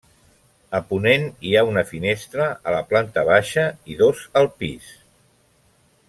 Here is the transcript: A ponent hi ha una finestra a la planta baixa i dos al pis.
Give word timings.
A 0.77 0.79
ponent 0.91 1.25
hi 1.49 1.51
ha 1.57 1.61
una 1.73 1.83
finestra 1.89 2.47
a 2.71 2.75
la 2.79 2.81
planta 2.93 3.25
baixa 3.31 3.65
i 3.93 3.99
dos 4.03 4.23
al 4.41 4.49
pis. 4.63 4.89